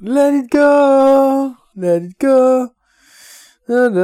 Let 0.00 0.34
it 0.34 0.50
go, 0.50 1.54
let 1.74 2.02
it 2.02 2.18
go. 2.20 2.68
Let 3.68 4.02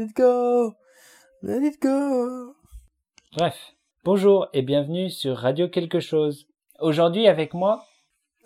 it 0.00 0.14
go, 0.14 0.74
let 1.42 1.62
it 1.62 1.80
go. 1.80 2.54
Bref, 3.36 3.54
bonjour 4.04 4.48
et 4.52 4.62
bienvenue 4.62 5.10
sur 5.10 5.36
Radio 5.36 5.68
Quelque 5.68 6.00
chose. 6.00 6.46
Aujourd'hui 6.80 7.26
avec 7.28 7.54
moi, 7.54 7.84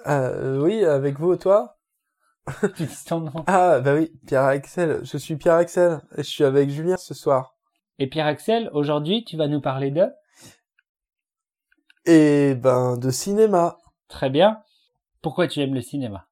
Euh, 0.07 0.59
oui, 0.61 0.85
avec 0.85 1.19
vous, 1.19 1.37
toi 1.37 1.77
tu 2.77 2.85
dis 2.87 3.05
ton 3.07 3.21
nom, 3.21 3.45
Ah, 3.47 3.79
bah 3.81 3.95
oui, 3.95 4.13
Pierre-Axel. 4.27 5.01
Je 5.05 5.17
suis 5.17 5.37
Pierre-Axel 5.37 6.01
et 6.17 6.25
je 6.25 6.29
suis 6.29 6.43
avec 6.45 6.69
Julien 6.71 6.97
ce 6.97 7.15
soir. 7.15 7.55
et 7.99 8.09
Pierre-Axel, 8.09 8.69
aujourd'hui 8.73 9.25
tu 9.25 9.37
vas 9.37 9.47
nous 9.49 9.61
parler 9.61 9.91
de... 9.93 10.07
Et 12.05 12.55
ben, 12.57 12.97
de 12.97 13.11
cinéma. 13.11 13.79
Très 14.13 14.29
bien. 14.29 14.61
Pourquoi 15.23 15.49
tu 15.49 15.61
aimes 15.61 15.73
le 15.73 15.81
cinéma? 15.81 16.27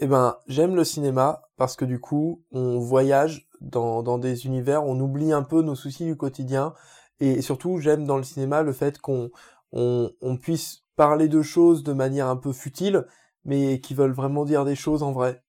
Eh 0.00 0.08
ben, 0.08 0.36
j'aime 0.48 0.74
le 0.74 0.82
cinéma 0.82 1.42
parce 1.56 1.76
que 1.76 1.84
du 1.84 2.00
coup, 2.00 2.44
on 2.50 2.80
voyage 2.80 3.48
dans, 3.60 4.18
des 4.18 4.46
univers, 4.46 4.84
on 4.84 4.98
oublie 4.98 5.32
un 5.32 5.44
peu 5.44 5.62
nos 5.62 5.76
soucis 5.76 6.04
du 6.04 6.16
quotidien. 6.16 6.74
Et 7.20 7.40
surtout, 7.40 7.78
j'aime 7.78 8.04
dans 8.04 8.16
le 8.16 8.24
cinéma 8.24 8.62
le 8.62 8.72
fait 8.72 8.98
qu'on 8.98 9.30
on, 9.70 10.10
on 10.22 10.36
puisse 10.36 10.82
parler 10.96 11.28
de 11.28 11.40
choses 11.40 11.84
de 11.84 11.92
manière 11.92 12.26
un 12.26 12.36
peu 12.36 12.52
futile, 12.52 13.06
mais 13.44 13.80
qui 13.80 13.94
veulent 13.94 14.10
vraiment 14.10 14.44
dire 14.44 14.64
des 14.64 14.74
choses 14.74 15.04
en 15.04 15.12
vrai. 15.12 15.44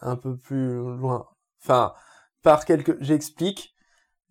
Un 0.00 0.16
peu 0.16 0.36
plus 0.36 0.74
loin. 0.74 1.28
Enfin, 1.62 1.94
par 2.42 2.64
quelque... 2.64 2.98
J'explique. 3.00 3.76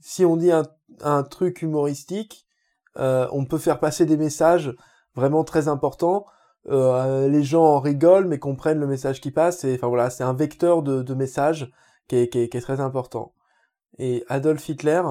Si 0.02 0.26
on 0.26 0.36
dit 0.36 0.52
un, 0.52 0.64
un 1.00 1.24
truc 1.24 1.62
humoristique, 1.62 2.46
euh, 2.98 3.30
on 3.32 3.46
peut 3.46 3.60
faire 3.60 3.80
passer 3.80 4.06
des 4.06 4.18
messages 4.18 4.76
vraiment 5.16 5.46
très 5.46 5.70
importants 5.70 6.26
euh, 6.70 7.28
les 7.28 7.44
gens 7.44 7.64
en 7.64 7.80
rigolent 7.80 8.28
mais 8.28 8.40
comprennent 8.40 8.80
le 8.80 8.88
message 8.88 9.22
qui 9.22 9.32
passe 9.32 9.64
et 9.64 9.76
enfin 9.76 9.88
voilà 9.88 10.10
c'est 10.10 10.24
un 10.24 10.34
vecteur 10.34 10.84
de, 10.84 11.02
de 11.02 11.14
message 11.14 11.72
qui 12.08 12.16
est, 12.18 12.30
qui, 12.30 12.40
est, 12.40 12.50
qui 12.50 12.58
est 12.58 12.62
très 12.62 12.80
important. 12.80 13.34
Et 13.98 14.24
Adolf 14.30 14.68
Hitler 14.70 15.02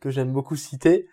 que 0.00 0.10
j'aime 0.10 0.32
beaucoup 0.32 0.56
citer 0.56 1.08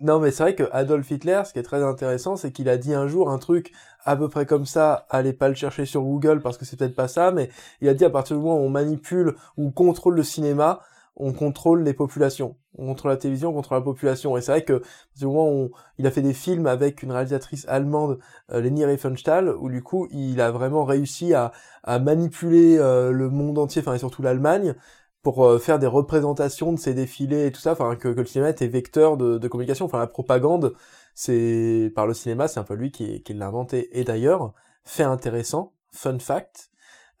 non 0.00 0.20
mais 0.20 0.30
c'est 0.30 0.42
vrai 0.42 0.54
que 0.54 0.68
Adolf 0.72 1.10
Hitler 1.10 1.42
ce 1.44 1.52
qui 1.52 1.58
est 1.58 1.64
très 1.64 1.82
intéressant 1.82 2.36
c'est 2.36 2.52
qu'il 2.52 2.68
a 2.68 2.76
dit 2.76 2.94
un 2.94 3.08
jour 3.08 3.30
un 3.30 3.38
truc 3.38 3.72
à 4.04 4.16
peu 4.16 4.28
près 4.28 4.46
comme 4.46 4.66
ça 4.66 5.06
allez 5.10 5.32
pas 5.32 5.48
le 5.48 5.54
chercher 5.54 5.86
sur 5.86 6.02
Google 6.02 6.40
parce 6.40 6.58
que 6.58 6.64
c'est 6.64 6.76
peut-être 6.76 6.96
pas 6.96 7.08
ça 7.08 7.32
mais 7.32 7.50
il 7.80 7.88
a 7.88 7.94
dit 7.94 8.04
à 8.04 8.10
partir 8.10 8.36
du 8.36 8.42
moment 8.42 8.58
où 8.58 8.64
on 8.64 8.70
manipule 8.70 9.34
ou 9.56 9.70
contrôle 9.70 10.14
le 10.14 10.22
cinéma 10.22 10.80
on 11.16 11.32
contrôle 11.32 11.82
les 11.82 11.94
populations 11.94 12.56
on 12.78 12.86
contrôle 12.86 13.10
la 13.10 13.16
télévision 13.16 13.50
on 13.50 13.52
contrôle 13.54 13.78
la 13.78 13.84
population. 13.84 14.36
Et 14.36 14.40
c'est 14.40 14.52
vrai 14.52 14.64
que 14.64 14.82
du 15.16 15.26
moment 15.26 15.48
on, 15.48 15.70
il 15.98 16.06
a 16.06 16.10
fait 16.10 16.22
des 16.22 16.34
films 16.34 16.66
avec 16.66 17.02
une 17.02 17.12
réalisatrice 17.12 17.66
allemande 17.68 18.18
euh, 18.52 18.60
Leni 18.60 18.84
Riefenstahl, 18.84 19.48
où 19.48 19.68
du 19.68 19.82
coup 19.82 20.08
il 20.10 20.40
a 20.40 20.50
vraiment 20.50 20.84
réussi 20.84 21.34
à, 21.34 21.52
à 21.82 21.98
manipuler 21.98 22.78
euh, 22.78 23.10
le 23.10 23.28
monde 23.30 23.58
entier, 23.58 23.82
enfin 23.82 23.94
et 23.94 23.98
surtout 23.98 24.22
l'Allemagne, 24.22 24.74
pour 25.22 25.44
euh, 25.44 25.58
faire 25.58 25.78
des 25.78 25.88
représentations 25.88 26.72
de 26.72 26.78
ses 26.78 26.94
défilés 26.94 27.46
et 27.46 27.52
tout 27.52 27.60
ça, 27.60 27.72
enfin 27.72 27.96
que, 27.96 28.08
que 28.08 28.20
le 28.20 28.26
cinéma 28.26 28.50
était 28.50 28.68
vecteur 28.68 29.16
de, 29.16 29.38
de 29.38 29.48
communication, 29.48 29.86
enfin 29.86 29.98
la 29.98 30.06
propagande, 30.06 30.74
c'est 31.14 31.90
par 31.94 32.06
le 32.06 32.14
cinéma, 32.14 32.46
c'est 32.46 32.60
un 32.60 32.64
peu 32.64 32.74
lui 32.74 32.92
qui, 32.92 33.22
qui 33.22 33.34
l'a 33.34 33.46
inventé. 33.48 33.98
Et 33.98 34.04
d'ailleurs, 34.04 34.52
fait 34.84 35.02
intéressant, 35.02 35.72
fun 35.90 36.18
fact, 36.20 36.70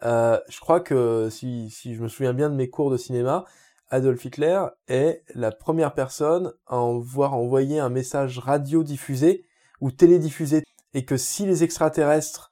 euh, 0.04 0.38
je 0.48 0.60
crois 0.60 0.80
que 0.80 1.28
si, 1.30 1.70
si 1.70 1.94
je 1.94 2.02
me 2.02 2.08
souviens 2.08 2.34
bien 2.34 2.50
de 2.50 2.54
mes 2.54 2.68
cours 2.68 2.90
de 2.90 2.96
cinéma, 2.96 3.44
Adolf 3.88 4.24
Hitler 4.24 4.62
est 4.88 5.22
la 5.34 5.52
première 5.52 5.94
personne 5.94 6.52
à 6.66 6.76
avoir 6.76 7.34
envoyé 7.34 7.78
un 7.78 7.88
message 7.88 8.38
radio 8.38 8.82
diffusé 8.82 9.46
ou 9.80 9.90
télédiffusé 9.90 10.64
et 10.94 11.04
que 11.04 11.16
si 11.16 11.46
les 11.46 11.62
extraterrestres 11.62 12.50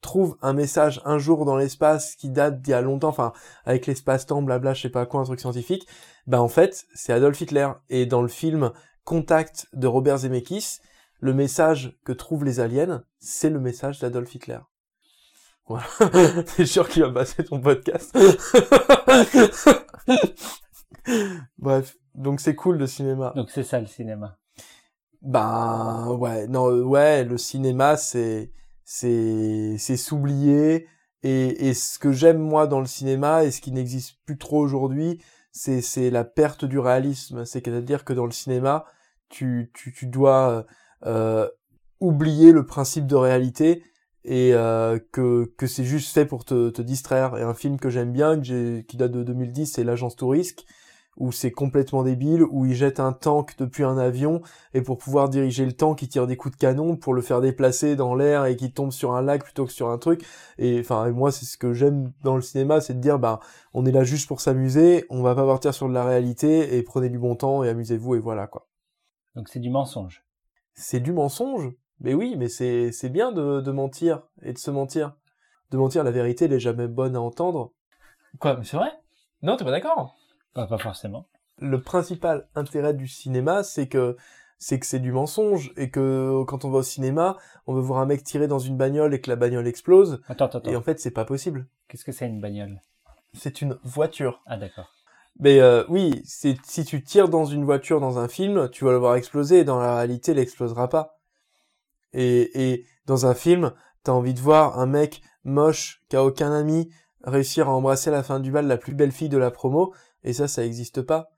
trouvent 0.00 0.36
un 0.42 0.52
message 0.52 1.00
un 1.06 1.18
jour 1.18 1.46
dans 1.46 1.56
l'espace 1.56 2.14
qui 2.14 2.28
date 2.28 2.60
d'il 2.60 2.72
y 2.72 2.74
a 2.74 2.82
longtemps, 2.82 3.08
enfin 3.08 3.32
avec 3.64 3.86
l'espace-temps, 3.86 4.42
blabla, 4.42 4.74
je 4.74 4.82
sais 4.82 4.90
pas 4.90 5.06
quoi, 5.06 5.20
un 5.20 5.24
truc 5.24 5.40
scientifique, 5.40 5.86
ben 6.26 6.40
en 6.40 6.48
fait 6.48 6.86
c'est 6.94 7.12
Adolf 7.12 7.40
Hitler. 7.40 7.68
Et 7.88 8.04
dans 8.04 8.20
le 8.20 8.28
film 8.28 8.72
Contact 9.04 9.66
de 9.72 9.86
Robert 9.86 10.18
Zemeckis, 10.18 10.80
le 11.20 11.32
message 11.32 11.98
que 12.04 12.12
trouvent 12.12 12.44
les 12.44 12.60
aliens, 12.60 13.04
c'est 13.18 13.48
le 13.48 13.60
message 13.60 13.98
d'Adolf 14.00 14.34
Hitler. 14.34 14.58
Voilà, 15.66 15.86
c'est 16.46 16.66
sûr 16.66 16.86
qu'il 16.88 17.02
va 17.02 17.10
passer 17.10 17.42
ton 17.42 17.60
podcast? 17.60 18.14
Bref, 21.58 21.96
donc 22.14 22.40
c'est 22.40 22.54
cool 22.54 22.76
le 22.76 22.86
cinéma. 22.86 23.32
Donc 23.36 23.50
c'est 23.50 23.62
ça 23.62 23.80
le 23.80 23.86
cinéma. 23.86 24.38
Ben 25.22 26.08
ouais, 26.18 26.46
non 26.48 26.68
ouais, 26.82 27.24
le 27.24 27.38
cinéma 27.38 27.96
c'est 27.96 28.52
c'est 28.84 29.76
c'est 29.78 29.96
s'oublier 29.96 30.86
et 31.22 31.68
et 31.68 31.74
ce 31.74 31.98
que 31.98 32.12
j'aime 32.12 32.38
moi 32.38 32.66
dans 32.66 32.80
le 32.80 32.86
cinéma 32.86 33.44
et 33.44 33.50
ce 33.50 33.60
qui 33.60 33.72
n'existe 33.72 34.18
plus 34.26 34.36
trop 34.36 34.58
aujourd'hui, 34.58 35.22
c'est 35.50 35.80
c'est 35.80 36.10
la 36.10 36.24
perte 36.24 36.64
du 36.64 36.78
réalisme, 36.78 37.44
c'est 37.46 37.66
à 37.68 37.80
dire 37.80 38.04
que 38.04 38.12
dans 38.12 38.26
le 38.26 38.32
cinéma, 38.32 38.84
tu 39.30 39.70
tu 39.74 39.92
tu 39.94 40.06
dois 40.06 40.66
euh, 41.06 41.48
oublier 42.00 42.52
le 42.52 42.66
principe 42.66 43.06
de 43.06 43.16
réalité 43.16 43.82
et 44.24 44.52
euh, 44.54 44.98
que 45.12 45.52
que 45.56 45.66
c'est 45.66 45.84
juste 45.84 46.12
fait 46.12 46.26
pour 46.26 46.44
te 46.44 46.70
te 46.70 46.82
distraire 46.82 47.36
et 47.38 47.42
un 47.42 47.54
film 47.54 47.78
que 47.78 47.88
j'aime 47.88 48.12
bien 48.12 48.36
que 48.36 48.44
j'ai 48.44 48.84
qui 48.86 48.98
date 48.98 49.12
de 49.12 49.22
2010, 49.22 49.66
c'est 49.66 49.84
l'agence 49.84 50.16
Tourisque 50.16 50.66
où 51.16 51.32
c'est 51.32 51.50
complètement 51.50 52.02
débile, 52.02 52.42
où 52.42 52.66
il 52.66 52.74
jette 52.74 53.00
un 53.00 53.12
tank 53.12 53.56
depuis 53.58 53.84
un 53.84 53.98
avion, 53.98 54.42
et 54.72 54.82
pour 54.82 54.98
pouvoir 54.98 55.28
diriger 55.28 55.64
le 55.64 55.72
tank, 55.72 56.02
il 56.02 56.08
tire 56.08 56.26
des 56.26 56.36
coups 56.36 56.54
de 56.54 56.60
canon 56.60 56.96
pour 56.96 57.14
le 57.14 57.22
faire 57.22 57.40
déplacer 57.40 57.96
dans 57.96 58.14
l'air 58.14 58.46
et 58.46 58.56
qu'il 58.56 58.72
tombe 58.72 58.90
sur 58.90 59.14
un 59.14 59.22
lac 59.22 59.44
plutôt 59.44 59.64
que 59.66 59.72
sur 59.72 59.90
un 59.90 59.98
truc. 59.98 60.24
Et 60.58 60.80
enfin, 60.80 61.10
moi, 61.10 61.30
c'est 61.30 61.44
ce 61.44 61.56
que 61.56 61.72
j'aime 61.72 62.12
dans 62.22 62.36
le 62.36 62.42
cinéma, 62.42 62.80
c'est 62.80 62.94
de 62.94 63.00
dire, 63.00 63.18
bah, 63.18 63.40
on 63.72 63.86
est 63.86 63.92
là 63.92 64.04
juste 64.04 64.26
pour 64.28 64.40
s'amuser, 64.40 65.04
on 65.10 65.22
va 65.22 65.34
pas 65.34 65.46
partir 65.46 65.72
sur 65.72 65.88
de 65.88 65.94
la 65.94 66.04
réalité, 66.04 66.76
et 66.76 66.82
prenez 66.82 67.08
du 67.08 67.18
bon 67.18 67.36
temps 67.36 67.64
et 67.64 67.68
amusez-vous, 67.68 68.16
et 68.16 68.20
voilà, 68.20 68.46
quoi. 68.46 68.66
Donc 69.34 69.48
c'est 69.48 69.60
du 69.60 69.70
mensonge. 69.70 70.24
C'est 70.74 71.00
du 71.00 71.12
mensonge. 71.12 71.70
Mais 72.00 72.12
oui, 72.12 72.34
mais 72.36 72.48
c'est, 72.48 72.90
c'est 72.90 73.08
bien 73.08 73.30
de, 73.30 73.60
de 73.60 73.70
mentir, 73.70 74.22
et 74.42 74.52
de 74.52 74.58
se 74.58 74.70
mentir. 74.70 75.14
De 75.70 75.78
mentir, 75.78 76.04
la 76.04 76.10
vérité, 76.10 76.44
elle 76.46 76.52
est 76.52 76.60
jamais 76.60 76.88
bonne 76.88 77.16
à 77.16 77.20
entendre. 77.20 77.72
Quoi, 78.40 78.56
mais 78.56 78.64
c'est 78.64 78.76
vrai? 78.76 78.90
Non, 79.42 79.56
t'es 79.56 79.64
pas 79.64 79.70
d'accord? 79.70 80.16
Pas, 80.54 80.66
pas 80.66 80.78
forcément. 80.78 81.26
le 81.58 81.80
principal 81.82 82.48
intérêt 82.54 82.94
du 82.94 83.08
cinéma, 83.08 83.62
c'est 83.62 83.86
que 83.88 84.16
c'est 84.58 84.78
que 84.78 84.86
c'est 84.86 85.00
du 85.00 85.12
mensonge 85.12 85.72
et 85.76 85.90
que 85.90 86.42
quand 86.44 86.64
on 86.64 86.70
va 86.70 86.78
au 86.78 86.82
cinéma, 86.82 87.36
on 87.66 87.74
veut 87.74 87.80
voir 87.82 87.98
un 88.00 88.06
mec 88.06 88.22
tirer 88.22 88.46
dans 88.48 88.60
une 88.60 88.76
bagnole 88.76 89.12
et 89.12 89.20
que 89.20 89.28
la 89.28 89.36
bagnole 89.36 89.66
explose 89.66 90.22
Attends, 90.28 90.46
attends, 90.46 90.58
attends. 90.58 90.70
et 90.70 90.76
en 90.76 90.82
fait 90.82 91.00
c'est 91.00 91.10
pas 91.10 91.24
possible. 91.24 91.66
Qu'est-ce 91.88 92.04
que 92.04 92.12
c'est 92.12 92.26
une 92.26 92.40
bagnole? 92.40 92.80
C'est 93.34 93.60
une 93.62 93.78
voiture. 93.82 94.42
Ah 94.46 94.56
d'accord. 94.56 94.88
Mais 95.40 95.58
euh, 95.60 95.84
oui, 95.88 96.22
c'est 96.24 96.56
si 96.64 96.84
tu 96.84 97.02
tires 97.02 97.28
dans 97.28 97.44
une 97.44 97.64
voiture 97.64 98.00
dans 98.00 98.18
un 98.18 98.28
film, 98.28 98.68
tu 98.70 98.84
vas 98.84 98.92
le 98.92 98.98
voir 98.98 99.16
exploser 99.16 99.58
et 99.60 99.64
dans 99.64 99.80
la 99.80 99.96
réalité, 99.96 100.30
il 100.32 100.38
explosera 100.38 100.88
pas. 100.88 101.18
Et 102.12 102.72
et 102.72 102.86
dans 103.06 103.26
un 103.26 103.34
film, 103.34 103.72
t'as 104.04 104.12
envie 104.12 104.34
de 104.34 104.40
voir 104.40 104.78
un 104.78 104.86
mec 104.86 105.20
moche 105.42 106.02
qui 106.08 106.16
a 106.16 106.24
aucun 106.24 106.52
ami 106.52 106.88
réussir 107.24 107.68
à 107.68 107.72
embrasser 107.72 108.10
à 108.10 108.12
la 108.12 108.22
fin 108.22 108.38
du 108.38 108.52
bal 108.52 108.66
la 108.68 108.76
plus 108.76 108.94
belle 108.94 109.12
fille 109.12 109.28
de 109.28 109.38
la 109.38 109.50
promo 109.50 109.92
et 110.24 110.32
ça 110.32 110.48
ça 110.48 110.64
existe 110.64 111.02
pas. 111.02 111.30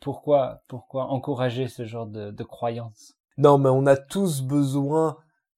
Pourquoi, 0.00 0.62
pourquoi 0.68 1.06
encourager 1.06 1.68
ce 1.68 1.84
genre 1.84 2.06
de, 2.06 2.30
de 2.30 2.44
croyance? 2.44 3.14
Non, 3.38 3.58
mais 3.58 3.68
on 3.68 3.86
a 3.86 3.96
tous 3.96 4.42
besoin 4.42 5.16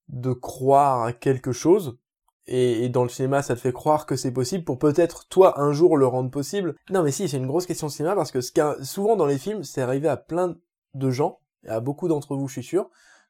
de 0.09 0.33
croire 0.33 1.03
à 1.03 1.13
quelque 1.13 1.53
chose. 1.53 1.99
Et, 2.47 2.85
et 2.85 2.89
dans 2.89 3.03
le 3.03 3.09
cinéma, 3.11 3.43
ça 3.43 3.55
te 3.55 3.61
fait 3.61 3.73
croire 3.73 4.07
que 4.07 4.17
c'est 4.17 4.33
possible 4.33 4.65
pour 4.65 4.79
peut-être 4.79 5.29
toi 5.29 5.61
un 5.61 5.73
jour 5.73 5.97
le 5.99 6.07
rendre 6.07 6.31
possible. 6.31 6.75
Non, 6.91 7.03
mais 7.03 7.11
si, 7.13 7.29
c'est 7.29 7.37
une 7.37 7.47
grosse 7.47 7.67
question 7.67 7.89
de 7.89 7.93
cinéma 7.93 8.15
parce 8.15 8.33
que 8.33 8.41
ce 8.41 8.53
qu'a- 8.53 8.83
souvent 8.83 9.17
dans 9.17 9.27
les 9.27 9.37
films, 9.39 9.65
c'est 9.65 9.83
arrivé 9.83 10.09
à 10.09 10.17
plein 10.17 10.57
de 10.95 11.11
gens, 11.11 11.41
et 11.65 11.69
à 11.69 11.81
beaucoup 11.81 12.09
d'entre 12.09 12.37
vous, 12.37 12.49
je 12.49 12.55
suis 12.55 12.63
sûr, 12.63 12.89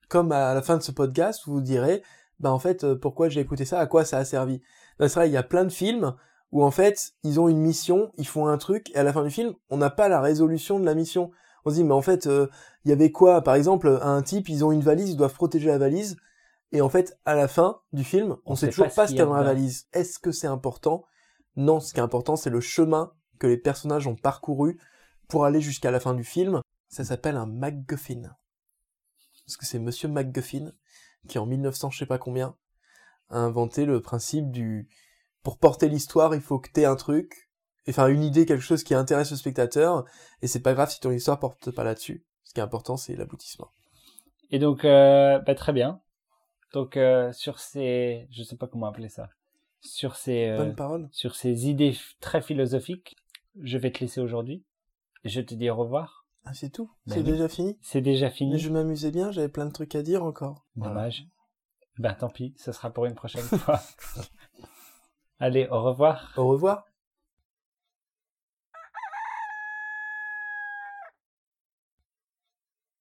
comme 0.08 0.30
à 0.30 0.54
la 0.54 0.62
fin 0.62 0.76
de 0.76 0.82
ce 0.82 0.92
podcast, 0.92 1.42
vous 1.46 1.54
vous 1.54 1.60
direz, 1.60 2.02
bah 2.38 2.52
en 2.52 2.60
fait, 2.60 2.84
euh, 2.84 2.94
pourquoi 2.96 3.28
j'ai 3.28 3.40
écouté 3.40 3.64
ça, 3.64 3.80
à 3.80 3.86
quoi 3.86 4.04
ça 4.04 4.18
a 4.18 4.24
servi? 4.24 4.62
Non, 5.00 5.08
C'est 5.08 5.14
vrai, 5.14 5.28
il 5.28 5.32
y 5.32 5.36
a 5.36 5.42
plein 5.42 5.64
de 5.64 5.70
films 5.70 6.14
où 6.52 6.64
en 6.64 6.70
fait, 6.70 7.12
ils 7.22 7.40
ont 7.40 7.48
une 7.48 7.60
mission, 7.60 8.12
ils 8.16 8.26
font 8.26 8.46
un 8.46 8.58
truc, 8.58 8.90
et 8.90 8.96
à 8.96 9.02
la 9.02 9.12
fin 9.12 9.22
du 9.22 9.30
film, 9.30 9.54
on 9.70 9.76
n'a 9.76 9.90
pas 9.90 10.08
la 10.08 10.20
résolution 10.20 10.80
de 10.80 10.84
la 10.84 10.94
mission. 10.94 11.30
On 11.64 11.70
se 11.70 11.76
dit, 11.76 11.84
mais 11.84 11.94
en 11.94 12.02
fait, 12.02 12.26
euh, 12.26 12.48
il 12.84 12.90
y 12.90 12.92
avait 12.92 13.12
quoi? 13.12 13.42
Par 13.42 13.54
exemple, 13.54 13.98
un 14.02 14.22
type, 14.22 14.48
ils 14.48 14.64
ont 14.64 14.72
une 14.72 14.80
valise, 14.80 15.10
ils 15.10 15.16
doivent 15.16 15.34
protéger 15.34 15.68
la 15.68 15.78
valise, 15.78 16.16
et 16.72 16.80
en 16.80 16.88
fait, 16.88 17.18
à 17.24 17.34
la 17.34 17.48
fin 17.48 17.80
du 17.92 18.04
film, 18.04 18.36
on, 18.44 18.52
On 18.52 18.54
sait 18.54 18.66
sait 18.66 18.72
toujours 18.72 18.94
pas 18.94 19.06
ce 19.06 19.12
qu'il 19.12 19.18
y 19.18 19.22
a 19.22 19.26
dans 19.26 19.34
la 19.34 19.42
valise. 19.42 19.86
Est-ce 19.92 20.18
que 20.18 20.32
c'est 20.32 20.46
important? 20.46 21.04
Non, 21.56 21.80
ce 21.80 21.92
qui 21.92 22.00
est 22.00 22.02
important, 22.02 22.36
c'est 22.36 22.50
le 22.50 22.60
chemin 22.60 23.12
que 23.38 23.46
les 23.46 23.56
personnages 23.56 24.06
ont 24.06 24.16
parcouru 24.16 24.78
pour 25.28 25.44
aller 25.44 25.60
jusqu'à 25.60 25.90
la 25.90 26.00
fin 26.00 26.14
du 26.14 26.24
film. 26.24 26.60
Ça 26.88 27.04
s'appelle 27.04 27.36
un 27.36 27.46
MacGuffin. 27.46 28.22
Parce 29.46 29.56
que 29.56 29.66
c'est 29.66 29.78
Monsieur 29.78 30.08
MacGuffin 30.08 30.72
qui, 31.26 31.38
en 31.38 31.46
1900 31.46 31.90
je 31.90 31.98
sais 31.98 32.06
pas 32.06 32.18
combien, 32.18 32.56
a 33.30 33.38
inventé 33.38 33.86
le 33.86 34.00
principe 34.00 34.50
du 34.50 34.88
pour 35.48 35.56
porter 35.56 35.88
l'histoire, 35.88 36.34
il 36.34 36.42
faut 36.42 36.58
que 36.58 36.70
t'aies 36.70 36.84
un 36.84 36.94
truc, 36.94 37.48
enfin 37.88 38.08
une 38.08 38.22
idée, 38.22 38.44
quelque 38.44 38.60
chose 38.60 38.84
qui 38.84 38.92
intéresse 38.92 39.30
le 39.30 39.36
spectateur, 39.38 40.04
et 40.42 40.46
c'est 40.46 40.60
pas 40.60 40.74
grave 40.74 40.90
si 40.90 41.00
ton 41.00 41.10
histoire 41.10 41.38
porte 41.38 41.70
pas 41.70 41.84
là-dessus. 41.84 42.22
Ce 42.44 42.52
qui 42.52 42.60
est 42.60 42.62
important, 42.62 42.98
c'est 42.98 43.16
l'aboutissement. 43.16 43.70
Et 44.50 44.58
donc, 44.58 44.84
euh, 44.84 45.38
bah, 45.38 45.54
très 45.54 45.72
bien. 45.72 46.02
Donc 46.74 46.98
euh, 46.98 47.32
sur 47.32 47.60
ces, 47.60 48.28
je 48.30 48.42
sais 48.42 48.56
pas 48.58 48.66
comment 48.66 48.88
appeler 48.88 49.08
ça, 49.08 49.30
sur 49.80 50.16
ces, 50.16 50.48
euh, 50.48 51.06
sur 51.12 51.34
ces 51.34 51.70
idées 51.70 51.96
très 52.20 52.42
philosophiques, 52.42 53.16
je 53.62 53.78
vais 53.78 53.90
te 53.90 54.00
laisser 54.00 54.20
aujourd'hui. 54.20 54.66
Je 55.24 55.40
te 55.40 55.54
dis 55.54 55.70
au 55.70 55.76
revoir. 55.76 56.26
Ah, 56.44 56.52
c'est 56.52 56.68
tout. 56.68 56.90
Ben 57.06 57.14
c'est 57.14 57.20
oui. 57.20 57.24
déjà 57.24 57.48
fini. 57.48 57.78
C'est 57.80 58.02
déjà 58.02 58.26
Mais 58.26 58.32
fini. 58.32 58.58
je 58.58 58.68
m'amusais 58.68 59.10
bien, 59.10 59.30
j'avais 59.30 59.48
plein 59.48 59.64
de 59.64 59.72
trucs 59.72 59.94
à 59.94 60.02
dire 60.02 60.24
encore. 60.24 60.66
Voilà. 60.76 60.92
Dommage. 60.92 61.26
Ben 61.98 62.12
tant 62.12 62.28
pis, 62.28 62.54
ce 62.58 62.70
sera 62.70 62.90
pour 62.90 63.06
une 63.06 63.14
prochaine 63.14 63.40
fois. 63.42 63.80
Allez, 65.40 65.66
au 65.68 65.82
revoir. 65.82 66.32
Au 66.36 66.46
revoir. 66.46 66.87